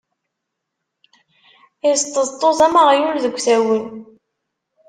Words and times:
Isṭeẓṭuẓ 1.89 2.59
am 2.65 2.75
uɣyul 2.81 3.17
deg 3.23 3.35
usawen. 3.37 3.85